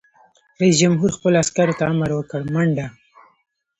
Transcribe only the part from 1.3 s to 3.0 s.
عسکرو ته امر وکړ؛ منډه!